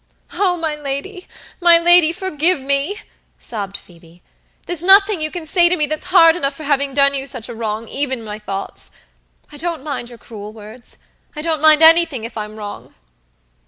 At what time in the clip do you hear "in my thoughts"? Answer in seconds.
8.17-8.89